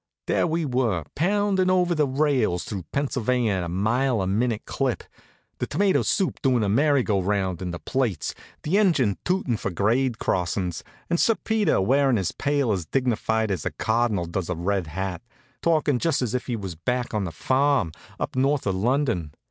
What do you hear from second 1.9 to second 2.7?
the rails